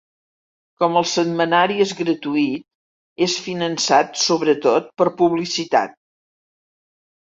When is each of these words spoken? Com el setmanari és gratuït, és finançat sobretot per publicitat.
Com 0.83 0.95
el 1.01 1.03
setmanari 1.09 1.75
és 1.85 1.91
gratuït, 1.99 2.65
és 3.27 3.35
finançat 3.49 4.19
sobretot 4.25 4.89
per 5.03 5.11
publicitat. 5.21 5.99